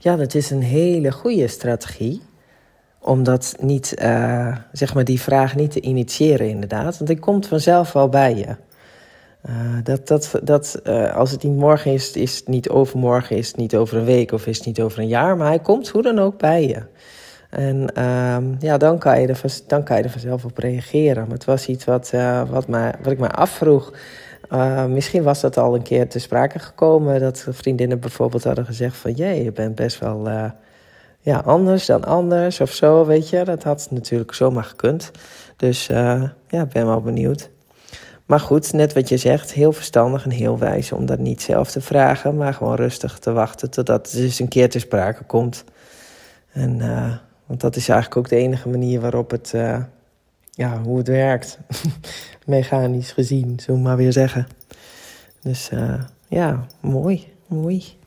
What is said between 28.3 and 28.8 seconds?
hadden